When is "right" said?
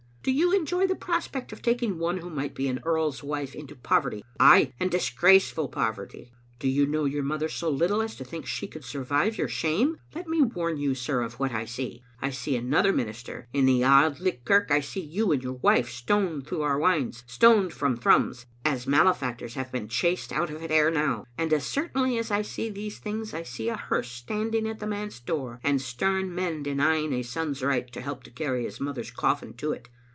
27.63-27.91